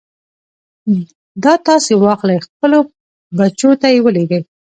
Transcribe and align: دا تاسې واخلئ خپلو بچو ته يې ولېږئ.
دا 1.43 1.53
تاسې 1.67 1.91
واخلئ 2.03 2.37
خپلو 2.47 2.79
بچو 3.37 3.71
ته 3.81 3.87
يې 3.93 3.99
ولېږئ. 4.05 4.41